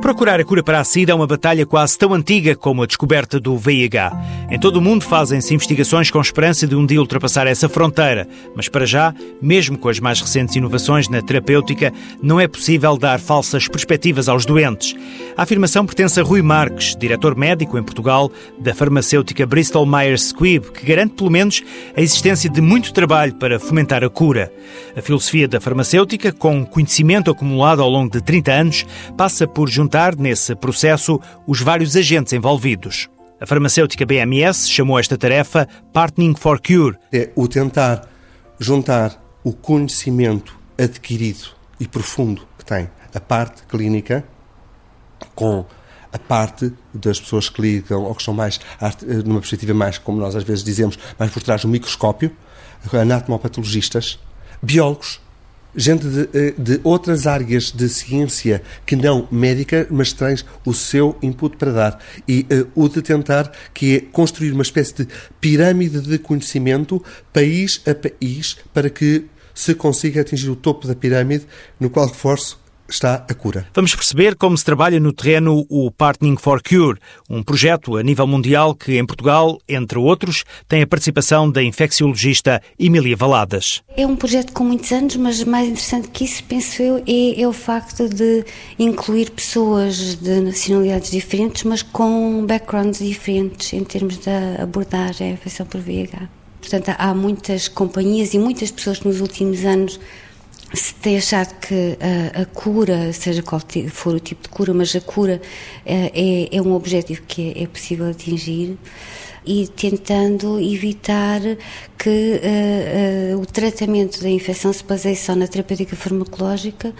Procurar 0.00 0.40
a 0.40 0.44
cura 0.44 0.62
para 0.62 0.80
a 0.80 0.84
SIDA 0.84 1.12
é 1.12 1.14
uma 1.14 1.26
batalha 1.26 1.66
quase 1.66 1.98
tão 1.98 2.14
antiga 2.14 2.56
como 2.56 2.82
a 2.82 2.86
descoberta 2.86 3.38
do 3.38 3.58
VIH. 3.58 4.48
Em 4.50 4.58
todo 4.58 4.76
o 4.76 4.80
mundo 4.80 5.04
fazem-se 5.04 5.54
investigações 5.54 6.10
com 6.10 6.18
esperança 6.18 6.66
de 6.66 6.74
um 6.74 6.86
dia 6.86 6.98
ultrapassar 6.98 7.46
essa 7.46 7.68
fronteira, 7.68 8.26
mas 8.56 8.66
para 8.66 8.86
já, 8.86 9.14
mesmo 9.42 9.76
com 9.76 9.90
as 9.90 10.00
mais 10.00 10.18
recentes 10.18 10.56
inovações 10.56 11.08
na 11.10 11.20
terapêutica, 11.20 11.92
não 12.22 12.40
é 12.40 12.48
possível 12.48 12.96
dar 12.96 13.20
falsas 13.20 13.68
perspectivas 13.68 14.26
aos 14.26 14.46
doentes. 14.46 14.96
A 15.36 15.42
afirmação 15.42 15.84
pertence 15.84 16.18
a 16.18 16.22
Rui 16.22 16.40
Marques, 16.40 16.96
diretor 16.96 17.36
médico 17.36 17.78
em 17.78 17.82
Portugal 17.82 18.32
da 18.58 18.74
farmacêutica 18.74 19.46
Bristol 19.46 19.84
Myers 19.84 20.28
Squibb, 20.28 20.72
que 20.72 20.86
garante 20.86 21.14
pelo 21.14 21.30
menos 21.30 21.62
a 21.94 22.00
existência 22.00 22.48
de 22.48 22.62
muito 22.62 22.92
trabalho 22.94 23.34
para 23.34 23.60
fomentar 23.60 24.02
a 24.02 24.08
cura. 24.08 24.50
A 24.96 25.02
filosofia 25.02 25.46
da 25.46 25.60
farmacêutica, 25.60 26.32
com 26.32 26.64
conhecimento 26.64 27.30
acumulado 27.30 27.82
ao 27.82 27.90
longo 27.90 28.10
de 28.10 28.22
30 28.22 28.52
anos, 28.52 28.86
passa 29.16 29.46
por 29.46 29.68
juntar 29.68 29.99
nesse 30.18 30.54
processo 30.54 31.20
os 31.46 31.60
vários 31.60 31.94
agentes 31.96 32.32
envolvidos. 32.32 33.08
A 33.40 33.46
farmacêutica 33.46 34.06
BMS 34.06 34.68
chamou 34.68 34.98
esta 34.98 35.16
tarefa 35.16 35.68
Partnering 35.92 36.34
for 36.34 36.60
Cure. 36.60 36.96
É 37.12 37.30
o 37.34 37.46
tentar 37.46 38.08
juntar 38.58 39.22
o 39.44 39.52
conhecimento 39.52 40.58
adquirido 40.78 41.48
e 41.78 41.86
profundo 41.86 42.42
que 42.58 42.64
tem 42.64 42.90
a 43.14 43.20
parte 43.20 43.62
clínica 43.64 44.24
com 45.34 45.64
a 46.12 46.18
parte 46.18 46.72
das 46.92 47.20
pessoas 47.20 47.48
que 47.48 47.60
ligam 47.62 48.02
ou 48.02 48.14
que 48.14 48.22
estão 48.22 48.34
mais, 48.34 48.58
numa 49.24 49.40
perspectiva 49.40 49.74
mais, 49.74 49.98
como 49.98 50.18
nós 50.18 50.34
às 50.34 50.42
vezes 50.42 50.64
dizemos, 50.64 50.98
mais 51.18 51.30
por 51.30 51.42
trás 51.42 51.62
do 51.62 51.68
microscópio, 51.68 52.34
anatomopatologistas, 52.92 54.18
biólogos, 54.62 55.20
gente 55.74 56.06
de, 56.06 56.28
eh, 56.32 56.54
de, 56.56 56.80
outras 56.82 57.26
áreas 57.26 57.70
de 57.70 57.88
ciência 57.88 58.62
que 58.84 58.96
não 58.96 59.28
médica, 59.30 59.86
mas 59.90 60.12
tens 60.12 60.44
o 60.64 60.72
seu 60.72 61.16
input 61.22 61.56
para 61.56 61.72
dar. 61.72 61.98
E 62.26 62.46
uh, 62.50 62.68
o 62.74 62.88
de 62.88 63.02
tentar, 63.02 63.50
que 63.72 63.96
é 63.96 64.00
construir 64.00 64.52
uma 64.52 64.62
espécie 64.62 64.94
de 64.94 65.08
pirâmide 65.40 66.00
de 66.00 66.18
conhecimento, 66.18 67.02
país 67.32 67.80
a 67.86 67.94
país, 67.94 68.56
para 68.72 68.90
que 68.90 69.26
se 69.54 69.74
consiga 69.74 70.20
atingir 70.20 70.50
o 70.50 70.56
topo 70.56 70.86
da 70.86 70.94
pirâmide, 70.94 71.46
no 71.78 71.90
qual 71.90 72.06
reforço 72.06 72.58
está 72.92 73.24
a 73.28 73.34
cura. 73.34 73.66
Vamos 73.74 73.94
perceber 73.94 74.36
como 74.36 74.56
se 74.56 74.64
trabalha 74.64 75.00
no 75.00 75.12
terreno 75.12 75.66
o 75.68 75.90
Partnering 75.90 76.36
for 76.36 76.62
Cure, 76.62 76.98
um 77.28 77.42
projeto 77.42 77.96
a 77.96 78.02
nível 78.02 78.26
mundial 78.26 78.74
que, 78.74 78.98
em 78.98 79.06
Portugal, 79.06 79.58
entre 79.68 79.98
outros, 79.98 80.44
tem 80.68 80.82
a 80.82 80.86
participação 80.86 81.50
da 81.50 81.62
infecciologista 81.62 82.62
Emília 82.78 83.16
Valadas. 83.16 83.82
É 83.96 84.06
um 84.06 84.16
projeto 84.16 84.52
com 84.52 84.64
muitos 84.64 84.90
anos, 84.92 85.16
mas 85.16 85.42
mais 85.44 85.68
interessante 85.68 86.08
que 86.08 86.24
isso, 86.24 86.42
penso 86.44 86.82
eu, 86.82 87.02
é, 87.06 87.40
é 87.40 87.48
o 87.48 87.52
facto 87.52 88.08
de 88.08 88.44
incluir 88.78 89.30
pessoas 89.30 90.16
de 90.16 90.40
nacionalidades 90.40 91.10
diferentes, 91.10 91.64
mas 91.64 91.82
com 91.82 92.44
backgrounds 92.46 92.98
diferentes 92.98 93.72
em 93.72 93.84
termos 93.84 94.18
da 94.18 94.62
abordagem 94.62 95.28
à 95.28 95.30
infecção 95.32 95.66
por 95.66 95.80
VIH. 95.80 96.28
Portanto, 96.60 96.94
há 96.98 97.14
muitas 97.14 97.68
companhias 97.68 98.34
e 98.34 98.38
muitas 98.38 98.70
pessoas 98.70 98.98
que 98.98 99.08
nos 99.08 99.20
últimos 99.20 99.64
anos 99.64 99.98
se 100.72 101.16
achado 101.16 101.54
que 101.60 101.98
a, 102.00 102.42
a, 102.42 102.46
cura, 102.46 103.12
seja 103.12 103.42
qual 103.42 103.60
for 103.90 104.14
o 104.14 104.20
tipo 104.20 104.42
de 104.42 104.48
cura, 104.48 104.72
mas 104.72 104.94
a 104.94 105.00
cura 105.00 105.40
é, 105.84 106.12
é, 106.14 106.56
é 106.56 106.62
um 106.62 106.72
objetivo 106.74 107.22
que 107.26 107.52
é, 107.56 107.62
é, 107.64 107.66
possível 107.66 108.08
atingir 108.08 108.78
e 109.44 109.66
tentando 109.68 110.60
evitar 110.60 111.40
que 111.98 112.40
uh, 113.30 113.36
uh, 113.36 113.40
o 113.40 113.46
tratamento 113.46 114.20
da 114.22 114.28
infecção 114.28 114.72
se 114.72 114.84
baseie 114.84 115.16
só 115.16 115.34
na 115.34 115.46
terapêutica 115.46 115.96
farmacológica, 115.96 116.94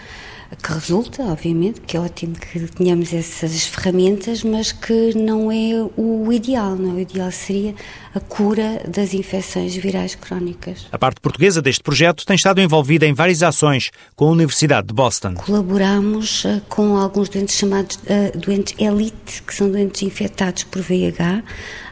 que 0.61 0.73
resulta, 0.73 1.23
obviamente, 1.23 1.79
que 1.81 1.95
é 1.95 1.99
ótimo 1.99 2.35
que 2.35 2.59
tenhamos 2.67 3.13
essas 3.13 3.65
ferramentas, 3.65 4.43
mas 4.43 4.71
que 4.71 5.15
não 5.15 5.51
é 5.51 5.89
o 5.95 6.31
ideal, 6.31 6.75
não 6.75 6.91
é? 6.91 6.93
O 6.95 6.99
ideal 6.99 7.31
seria 7.31 7.73
a 8.13 8.19
cura 8.19 8.83
das 8.87 9.13
infecções 9.13 9.75
virais 9.75 10.15
crónicas. 10.15 10.87
A 10.91 10.97
parte 10.97 11.21
portuguesa 11.21 11.61
deste 11.61 11.81
projeto 11.81 12.25
tem 12.25 12.35
estado 12.35 12.59
envolvida 12.59 13.05
em 13.07 13.13
várias 13.13 13.41
ações 13.41 13.91
com 14.15 14.27
a 14.27 14.31
Universidade 14.31 14.87
de 14.87 14.93
Boston. 14.93 15.35
Colaboramos 15.35 16.43
uh, 16.43 16.61
com 16.67 16.97
alguns 16.97 17.29
doentes 17.29 17.55
chamados 17.55 17.95
uh, 17.95 18.37
doentes 18.37 18.75
elite, 18.77 19.43
que 19.43 19.55
são 19.55 19.71
doentes 19.71 20.01
infectados 20.01 20.65
por 20.65 20.81
VIH 20.81 21.43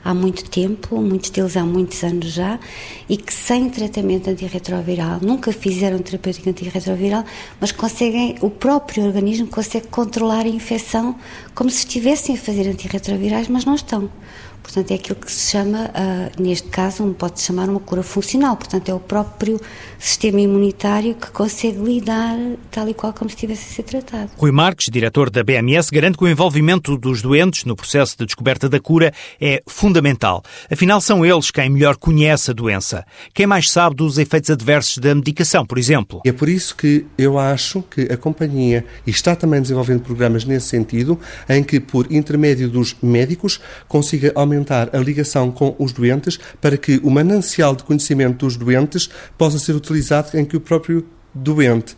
há 0.03 0.13
muito 0.13 0.38
tempo, 0.43 1.01
muitos 1.01 1.29
deles 1.29 1.57
há 1.57 1.63
muitos 1.63 2.03
anos 2.03 2.31
já, 2.31 2.59
e 3.07 3.17
que 3.17 3.33
sem 3.33 3.69
tratamento 3.69 4.29
antirretroviral, 4.29 5.19
nunca 5.21 5.51
fizeram 5.51 5.99
terapêutica 5.99 6.49
antirretroviral, 6.49 7.23
mas 7.59 7.71
conseguem, 7.71 8.35
o 8.41 8.49
próprio 8.49 9.05
organismo 9.05 9.47
consegue 9.47 9.87
controlar 9.87 10.45
a 10.45 10.49
infecção 10.49 11.15
como 11.55 11.69
se 11.69 11.79
estivessem 11.79 12.35
a 12.35 12.37
fazer 12.37 12.67
antirretrovirais, 12.67 13.47
mas 13.47 13.65
não 13.65 13.75
estão. 13.75 14.09
Portanto, 14.69 14.91
é 14.91 14.95
aquilo 14.95 15.15
que 15.15 15.31
se 15.31 15.51
chama, 15.51 15.89
uh, 15.89 16.41
neste 16.41 16.67
caso, 16.67 17.03
pode-se 17.17 17.47
chamar 17.47 17.67
uma 17.69 17.79
cura 17.79 18.03
funcional. 18.03 18.55
Portanto, 18.55 18.87
é 18.87 18.93
o 18.93 18.99
próprio 18.99 19.59
sistema 19.97 20.39
imunitário 20.41 21.15
que 21.15 21.31
consegue 21.31 21.79
lidar 21.79 22.37
tal 22.69 22.87
e 22.87 22.93
qual 22.93 23.11
como 23.11 23.29
se 23.31 23.35
estivesse 23.35 23.71
a 23.71 23.75
ser 23.75 23.83
tratado. 23.83 24.31
Rui 24.37 24.51
Marques, 24.51 24.87
diretor 24.91 25.31
da 25.31 25.43
BMS, 25.43 25.89
garante 25.91 26.19
que 26.19 26.23
o 26.23 26.27
envolvimento 26.27 26.95
dos 26.97 27.21
doentes 27.21 27.65
no 27.65 27.75
processo 27.75 28.15
de 28.17 28.27
descoberta 28.27 28.69
da 28.69 28.79
cura 28.79 29.11
é 29.41 29.63
fundamental. 29.65 30.28
Afinal, 30.71 31.01
são 31.01 31.25
eles 31.25 31.51
quem 31.51 31.69
melhor 31.69 31.97
conhece 31.97 32.51
a 32.51 32.53
doença. 32.53 33.05
Quem 33.33 33.47
mais 33.47 33.69
sabe 33.69 33.95
dos 33.95 34.17
efeitos 34.17 34.49
adversos 34.49 34.97
da 34.97 35.13
medicação, 35.15 35.65
por 35.65 35.77
exemplo. 35.77 36.21
É 36.25 36.31
por 36.31 36.47
isso 36.47 36.75
que 36.75 37.05
eu 37.17 37.37
acho 37.37 37.81
que 37.83 38.01
a 38.01 38.17
companhia 38.17 38.85
está 39.05 39.35
também 39.35 39.61
desenvolvendo 39.61 40.01
programas 40.01 40.45
nesse 40.45 40.67
sentido, 40.67 41.19
em 41.47 41.63
que, 41.63 41.79
por 41.79 42.11
intermédio 42.11 42.69
dos 42.69 42.95
médicos, 43.01 43.59
consiga 43.87 44.31
aumentar 44.35 44.59
aumentar 44.59 44.89
a 44.93 44.99
ligação 44.99 45.51
com 45.51 45.75
os 45.79 45.91
doentes 45.91 46.39
para 46.61 46.77
que 46.77 46.99
o 47.03 47.09
manancial 47.09 47.75
de 47.75 47.83
conhecimento 47.83 48.45
dos 48.45 48.55
doentes 48.57 49.09
possa 49.37 49.57
ser 49.57 49.73
utilizado 49.73 50.37
em 50.37 50.45
que 50.45 50.57
o 50.57 50.59
próprio 50.59 51.05
doente 51.33 51.95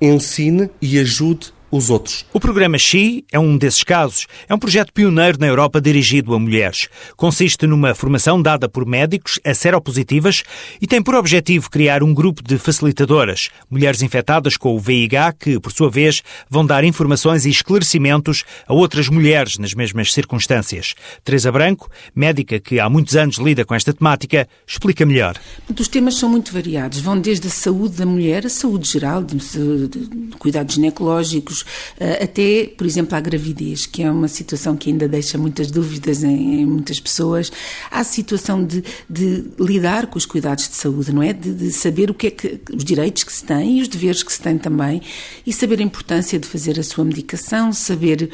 ensine 0.00 0.70
e 0.80 0.98
ajude 0.98 1.52
os 1.76 1.90
outros. 1.90 2.24
O 2.32 2.38
programa 2.38 2.78
Xi 2.78 3.24
é 3.32 3.38
um 3.38 3.56
desses 3.56 3.82
casos. 3.82 4.26
É 4.48 4.54
um 4.54 4.58
projeto 4.58 4.92
pioneiro 4.92 5.38
na 5.38 5.46
Europa 5.46 5.80
dirigido 5.80 6.34
a 6.34 6.38
mulheres. 6.38 6.88
Consiste 7.16 7.66
numa 7.66 7.94
formação 7.94 8.40
dada 8.40 8.68
por 8.68 8.86
médicos 8.86 9.40
a 9.44 9.52
seropositivas 9.52 10.42
e 10.80 10.86
tem 10.86 11.02
por 11.02 11.14
objetivo 11.14 11.70
criar 11.70 12.02
um 12.02 12.14
grupo 12.14 12.42
de 12.42 12.58
facilitadoras, 12.58 13.48
mulheres 13.70 14.02
infectadas 14.02 14.56
com 14.56 14.74
o 14.74 14.78
VIH, 14.78 15.32
que, 15.32 15.60
por 15.60 15.72
sua 15.72 15.90
vez, 15.90 16.22
vão 16.48 16.64
dar 16.64 16.84
informações 16.84 17.44
e 17.44 17.50
esclarecimentos 17.50 18.44
a 18.66 18.72
outras 18.72 19.08
mulheres 19.08 19.58
nas 19.58 19.74
mesmas 19.74 20.12
circunstâncias. 20.12 20.94
Teresa 21.24 21.50
Branco, 21.50 21.90
médica 22.14 22.60
que 22.60 22.78
há 22.78 22.88
muitos 22.88 23.16
anos 23.16 23.36
lida 23.38 23.64
com 23.64 23.74
esta 23.74 23.92
temática, 23.92 24.48
explica 24.66 25.04
melhor. 25.04 25.36
Os 25.78 25.88
temas 25.88 26.14
são 26.16 26.28
muito 26.28 26.52
variados. 26.52 27.00
Vão 27.00 27.20
desde 27.20 27.48
a 27.48 27.50
saúde 27.50 27.96
da 27.96 28.06
mulher, 28.06 28.46
a 28.46 28.48
saúde 28.50 28.88
geral, 28.88 29.22
de, 29.22 29.36
de, 29.36 30.06
cuidados 30.38 30.74
ginecológicos, 30.74 31.64
eh, 31.98 32.24
até, 32.24 32.66
por 32.76 32.86
exemplo, 32.86 33.16
à 33.16 33.20
gravidez, 33.20 33.86
que 33.86 34.02
é 34.02 34.10
uma 34.10 34.28
situação 34.28 34.76
que 34.76 34.90
ainda 34.90 35.08
deixa 35.08 35.38
muitas 35.38 35.70
dúvidas 35.70 36.22
em, 36.22 36.60
em 36.60 36.66
muitas 36.66 37.00
pessoas. 37.00 37.50
Há 37.90 38.00
a 38.00 38.04
situação 38.04 38.64
de, 38.64 38.84
de, 39.08 39.44
lidar 39.58 40.06
com 40.06 40.18
os 40.18 40.26
cuidados 40.26 40.68
de 40.68 40.74
saúde, 40.74 41.12
não 41.12 41.22
é? 41.22 41.32
De, 41.32 41.52
de, 41.52 41.72
saber 41.72 42.10
o 42.10 42.14
que 42.14 42.26
é 42.26 42.30
que 42.30 42.60
os 42.74 42.84
direitos 42.84 43.24
que 43.24 43.32
se 43.32 43.44
têm 43.44 43.78
e 43.78 43.82
os 43.82 43.88
deveres 43.88 44.22
que 44.22 44.32
se 44.32 44.40
têm 44.40 44.58
também 44.58 45.02
e 45.46 45.52
saber 45.52 45.80
a 45.80 45.82
importância 45.82 46.38
de 46.38 46.46
fazer 46.46 46.78
a 46.78 46.82
sua 46.82 47.04
medicação, 47.04 47.72
saber 47.72 48.30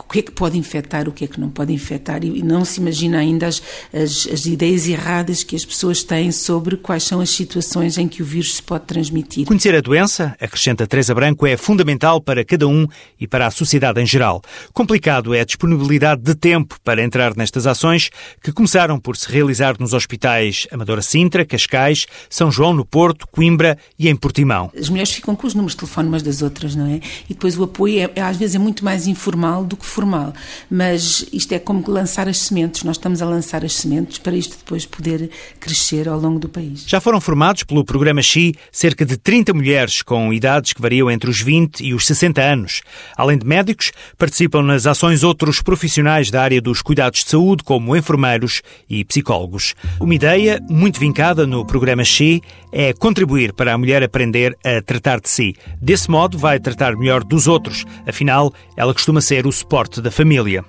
o 0.00 0.12
que 0.12 0.18
é 0.20 0.22
que 0.22 0.32
pode 0.32 0.58
infectar, 0.58 1.08
o 1.08 1.12
que 1.12 1.24
é 1.24 1.28
que 1.28 1.40
não 1.40 1.50
pode 1.50 1.72
infectar, 1.72 2.24
e 2.24 2.42
não 2.42 2.64
se 2.64 2.80
imagina 2.80 3.18
ainda 3.18 3.46
as, 3.46 3.62
as, 3.92 4.28
as, 4.32 4.46
ideias 4.46 4.88
erradas 4.88 5.42
que 5.42 5.54
as 5.54 5.64
pessoas 5.64 6.02
têm 6.02 6.32
sobre 6.32 6.76
quais 6.76 7.04
são 7.04 7.20
as 7.20 7.30
situações 7.30 7.98
em 7.98 8.08
que 8.08 8.22
o 8.22 8.24
vírus 8.24 8.56
se 8.56 8.62
pode 8.62 8.84
transmitir. 8.84 9.46
Conhecer 9.46 9.74
a 9.74 9.80
doença, 9.80 10.36
acrescenta 10.40 10.86
Teresa 10.86 11.14
Branco, 11.14 11.46
é 11.46 11.56
fundamental 11.56 12.20
para 12.20 12.44
cada 12.44 12.66
um 12.66 12.86
e 13.18 13.26
para 13.26 13.46
a 13.46 13.50
sociedade 13.50 14.00
em 14.00 14.06
geral. 14.06 14.42
Complicado 14.72 15.34
é 15.34 15.40
a 15.40 15.44
disponibilidade 15.44 16.22
de 16.22 16.34
tempo 16.34 16.76
para 16.82 17.02
entrar 17.02 17.36
nestas 17.36 17.66
ações, 17.66 18.10
que 18.42 18.52
começaram 18.52 18.98
por 18.98 19.16
se 19.16 19.30
realizar 19.30 19.76
nos 19.78 19.92
hospitais 19.92 20.66
Amadora 20.70 21.02
Sintra, 21.02 21.44
Cascais, 21.44 22.06
São 22.28 22.50
João 22.50 22.72
no 22.72 22.84
Porto, 22.84 23.26
Coimbra 23.26 23.78
e 23.98 24.08
em 24.08 24.16
Portimão. 24.16 24.70
As 24.76 24.88
mulheres 24.88 25.10
ficam 25.10 25.36
com 25.36 25.46
os 25.46 25.54
números 25.54 25.72
de 25.72 25.78
telefone 25.78 26.08
umas 26.08 26.22
das 26.22 26.42
outras, 26.42 26.74
não 26.74 26.86
é? 26.86 27.00
E 27.28 27.34
depois 27.34 27.58
o 27.58 27.64
apoio 27.64 28.10
é, 28.14 28.20
às 28.20 28.36
vezes 28.36 28.54
é 28.54 28.58
muito 28.58 28.84
mais 28.84 29.06
informal 29.06 29.64
do 29.64 29.76
que 29.76 29.86
formal, 29.90 30.32
mas 30.70 31.26
isto 31.32 31.52
é 31.52 31.58
como 31.58 31.84
lançar 31.90 32.28
as 32.28 32.38
sementes, 32.38 32.84
nós 32.84 32.96
estamos 32.96 33.20
a 33.20 33.26
lançar 33.26 33.64
as 33.64 33.74
sementes 33.74 34.18
para 34.18 34.34
isto 34.34 34.56
depois 34.56 34.86
poder 34.86 35.30
crescer 35.58 36.08
ao 36.08 36.18
longo 36.18 36.38
do 36.38 36.48
país. 36.48 36.84
Já 36.86 37.00
foram 37.00 37.20
formados 37.20 37.64
pelo 37.64 37.84
programa 37.84 38.22
XI 38.22 38.54
cerca 38.70 39.04
de 39.04 39.16
30 39.16 39.52
mulheres 39.52 40.02
com 40.02 40.32
idades 40.32 40.72
que 40.72 40.80
variam 40.80 41.10
entre 41.10 41.28
os 41.28 41.40
20 41.40 41.84
e 41.84 41.94
os 41.94 42.06
60 42.06 42.40
anos. 42.40 42.82
Além 43.16 43.38
de 43.38 43.46
médicos, 43.46 43.92
participam 44.16 44.62
nas 44.62 44.86
ações 44.86 45.24
outros 45.24 45.60
profissionais 45.60 46.30
da 46.30 46.42
área 46.42 46.60
dos 46.60 46.82
cuidados 46.82 47.24
de 47.24 47.30
saúde, 47.30 47.64
como 47.64 47.96
enfermeiros 47.96 48.62
e 48.88 49.04
psicólogos. 49.04 49.74
Uma 50.00 50.14
ideia 50.14 50.60
muito 50.68 51.00
vincada 51.00 51.46
no 51.46 51.64
programa 51.64 52.04
XI 52.04 52.40
é 52.72 52.92
contribuir 52.92 53.52
para 53.52 53.72
a 53.72 53.78
mulher 53.78 54.02
aprender 54.02 54.56
a 54.64 54.80
tratar 54.80 55.20
de 55.20 55.28
si. 55.28 55.54
Desse 55.80 56.10
modo, 56.10 56.38
vai 56.38 56.60
tratar 56.60 56.96
melhor 56.96 57.24
dos 57.24 57.48
outros. 57.48 57.84
Afinal, 58.06 58.52
ela 58.76 58.92
costuma 58.92 59.20
ser 59.20 59.46
o 59.46 59.52
suporte 59.52 59.79
da 59.88 60.10
família. 60.10 60.62